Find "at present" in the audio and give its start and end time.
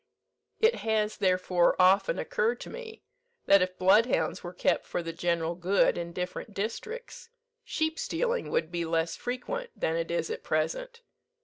10.31-11.03